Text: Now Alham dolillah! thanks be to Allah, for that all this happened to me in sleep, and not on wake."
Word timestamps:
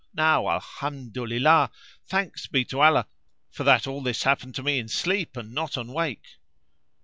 Now 0.15 0.47
Alham 0.49 1.11
dolillah! 1.11 1.69
thanks 2.07 2.47
be 2.47 2.65
to 2.65 2.81
Allah, 2.81 3.05
for 3.51 3.63
that 3.65 3.85
all 3.85 4.01
this 4.01 4.23
happened 4.23 4.55
to 4.55 4.63
me 4.63 4.79
in 4.79 4.87
sleep, 4.87 5.37
and 5.37 5.53
not 5.53 5.77
on 5.77 5.93
wake." 5.93 6.25